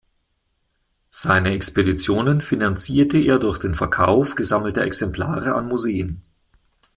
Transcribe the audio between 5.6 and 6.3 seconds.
Museen.